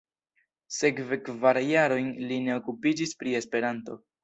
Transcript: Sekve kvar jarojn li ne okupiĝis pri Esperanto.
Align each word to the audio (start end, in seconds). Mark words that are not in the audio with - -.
Sekve 0.77 1.19
kvar 1.27 1.61
jarojn 1.67 2.11
li 2.31 2.41
ne 2.49 2.57
okupiĝis 2.63 3.17
pri 3.23 3.39
Esperanto. 3.45 4.03